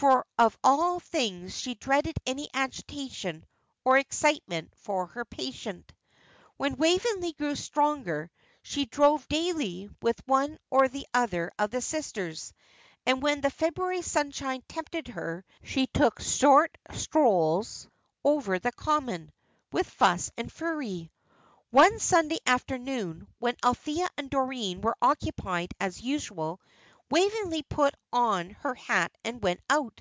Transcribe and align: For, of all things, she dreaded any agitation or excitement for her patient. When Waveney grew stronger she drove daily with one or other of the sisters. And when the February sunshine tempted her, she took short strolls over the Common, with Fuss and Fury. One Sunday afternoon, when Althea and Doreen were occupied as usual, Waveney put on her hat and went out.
For, 0.00 0.24
of 0.38 0.56
all 0.64 0.98
things, 0.98 1.54
she 1.54 1.74
dreaded 1.74 2.16
any 2.24 2.48
agitation 2.54 3.44
or 3.84 3.98
excitement 3.98 4.72
for 4.76 5.08
her 5.08 5.26
patient. 5.26 5.92
When 6.56 6.76
Waveney 6.78 7.34
grew 7.34 7.54
stronger 7.54 8.30
she 8.62 8.86
drove 8.86 9.28
daily 9.28 9.90
with 10.00 10.26
one 10.26 10.56
or 10.70 10.88
other 11.12 11.52
of 11.58 11.70
the 11.70 11.82
sisters. 11.82 12.54
And 13.04 13.20
when 13.20 13.42
the 13.42 13.50
February 13.50 14.00
sunshine 14.00 14.62
tempted 14.68 15.08
her, 15.08 15.44
she 15.62 15.86
took 15.88 16.18
short 16.22 16.78
strolls 16.94 17.86
over 18.24 18.58
the 18.58 18.72
Common, 18.72 19.30
with 19.70 19.86
Fuss 19.86 20.30
and 20.38 20.50
Fury. 20.50 21.12
One 21.68 21.98
Sunday 21.98 22.38
afternoon, 22.46 23.26
when 23.38 23.56
Althea 23.62 24.08
and 24.16 24.30
Doreen 24.30 24.80
were 24.80 24.96
occupied 25.02 25.74
as 25.78 26.00
usual, 26.00 26.58
Waveney 27.10 27.64
put 27.64 27.92
on 28.12 28.50
her 28.50 28.76
hat 28.76 29.10
and 29.24 29.42
went 29.42 29.58
out. 29.68 30.00